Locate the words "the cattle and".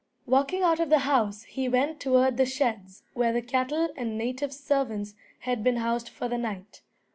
3.31-4.17